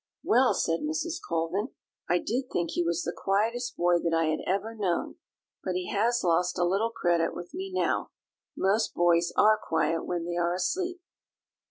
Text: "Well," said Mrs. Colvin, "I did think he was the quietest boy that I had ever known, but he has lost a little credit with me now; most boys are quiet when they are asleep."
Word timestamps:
"Well," 0.23 0.55
said 0.55 0.79
Mrs. 0.79 1.21
Colvin, 1.23 1.75
"I 2.09 2.17
did 2.17 2.45
think 2.51 2.71
he 2.71 2.81
was 2.83 3.03
the 3.03 3.13
quietest 3.15 3.77
boy 3.77 3.99
that 3.99 4.15
I 4.15 4.29
had 4.31 4.39
ever 4.47 4.73
known, 4.73 5.17
but 5.63 5.75
he 5.75 5.91
has 5.91 6.23
lost 6.23 6.57
a 6.57 6.63
little 6.65 6.89
credit 6.89 7.35
with 7.35 7.53
me 7.53 7.71
now; 7.71 8.09
most 8.57 8.95
boys 8.95 9.31
are 9.37 9.59
quiet 9.59 10.05
when 10.07 10.25
they 10.25 10.37
are 10.37 10.55
asleep." 10.55 11.03